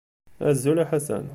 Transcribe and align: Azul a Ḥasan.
Azul 0.49 0.77
a 0.83 0.85
Ḥasan. 0.89 1.25